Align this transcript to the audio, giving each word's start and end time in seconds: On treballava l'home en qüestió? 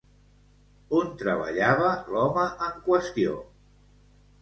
On 1.01 1.11
treballava 1.19 1.93
l'home 2.17 2.49
en 2.71 2.83
qüestió? 2.91 3.41